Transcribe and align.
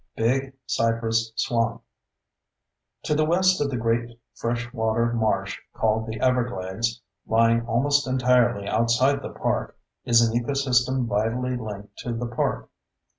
Big 0.15 0.53
Cypress 0.65 1.31
Swamp 1.35 1.83
To 3.03 3.13
the 3.13 3.23
west 3.23 3.61
of 3.61 3.69
the 3.69 3.77
great 3.77 4.19
fresh 4.33 4.67
water 4.73 5.13
marsh 5.13 5.59
called 5.75 6.07
the 6.07 6.19
everglades, 6.19 6.99
lying 7.27 7.63
almost 7.67 8.07
entirely 8.07 8.67
outside 8.67 9.21
the 9.21 9.29
park, 9.29 9.77
is 10.03 10.21
an 10.27 10.33
ecosystem 10.33 11.05
vitally 11.05 11.55
linked 11.55 11.95
to 11.97 12.13
the 12.13 12.25
park. 12.25 12.71